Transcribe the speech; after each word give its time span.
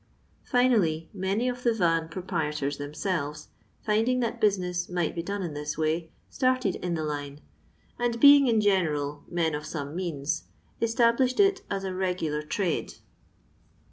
Finally, 0.45 1.11
many 1.13 1.47
of 1.47 1.61
the 1.61 1.75
van 1.75 2.09
pro 2.09 2.23
prietors 2.23 2.77
themselves, 2.79 3.49
finding 3.83 4.19
that 4.19 4.41
business 4.41 4.89
might 4.89 5.13
be 5.13 5.21
done 5.21 5.43
in 5.43 5.53
this 5.53 5.77
way, 5.77 6.09
started 6.27 6.73
in 6.77 6.95
the 6.95 7.03
line, 7.03 7.39
and, 7.99 8.19
being 8.19 8.47
in 8.47 8.59
general 8.59 9.23
men 9.29 9.53
of 9.53 9.63
some 9.63 9.95
means, 9.95 10.45
established 10.81 11.39
it 11.39 11.61
as 11.69 11.83
a 11.83 11.93
regular 11.93 12.41
trade. 12.41 12.95